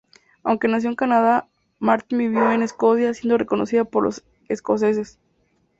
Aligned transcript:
Aunque 0.41 0.67
nació 0.67 0.89
en 0.89 0.95
Canadá, 0.95 1.47
Martyn 1.77 2.17
vivió 2.17 2.51
en 2.51 2.63
Escocia 2.63 3.13
siendo 3.13 3.37
reconocido 3.37 3.85
por 3.85 4.03
los 4.03 4.23
escoceses. 4.49 5.19